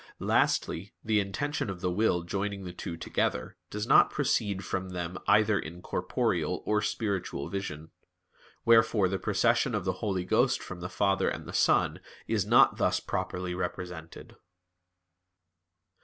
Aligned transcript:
Lastly 0.17 0.93
the 1.03 1.19
intention 1.19 1.69
of 1.69 1.81
the 1.81 1.91
will 1.91 2.23
joining 2.23 2.63
the 2.63 2.73
two 2.73 2.97
together, 2.97 3.55
does 3.69 3.85
not 3.85 4.09
proceed 4.09 4.65
from 4.65 4.89
them 4.89 5.19
either 5.27 5.59
in 5.59 5.83
corporeal 5.83 6.63
or 6.65 6.81
spiritual 6.81 7.49
vision. 7.49 7.91
Wherefore 8.65 9.07
the 9.09 9.19
procession 9.19 9.75
of 9.75 9.85
the 9.85 9.93
Holy 10.01 10.25
Ghost 10.25 10.59
from 10.59 10.79
the 10.79 10.89
Father 10.89 11.29
and 11.29 11.45
the 11.45 11.53
Son 11.53 11.99
is 12.25 12.47
not 12.47 12.77
thus 12.77 12.99
properly 12.99 13.53
represented. 13.53 14.35